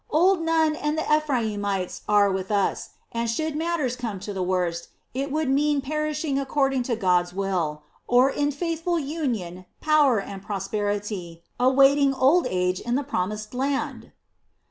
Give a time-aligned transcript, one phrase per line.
[0.09, 4.87] Old Nun and the Ephraimites are with us, and should matters come to the worst,
[5.13, 11.43] it would mean perishing according to God's will, or in faithful union, power, and prosperity,
[11.59, 14.11] awaiting old age in the Promised Land."